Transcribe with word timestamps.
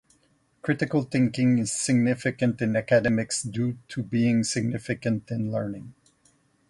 Critical 0.63 1.03
thinking 1.03 1.59
is 1.59 1.71
significant 1.71 2.59
in 2.59 2.75
academics 2.75 3.43
due 3.43 3.77
to 3.89 4.01
being 4.01 4.43
significant 4.43 5.29
in 5.29 5.51
learning. 5.51 5.93